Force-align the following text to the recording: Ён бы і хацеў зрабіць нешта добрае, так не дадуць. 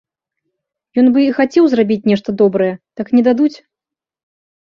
Ён 1.01 1.11
бы 1.17 1.21
і 1.25 1.35
хацеў 1.39 1.67
зрабіць 1.73 1.99
нешта 2.13 2.29
добрае, 2.41 2.71
так 3.01 3.07
не 3.19 3.25
дадуць. 3.29 3.53